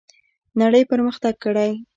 نړۍ 0.61 0.83
پرمختګ 0.91 1.33
کړی. 1.43 1.71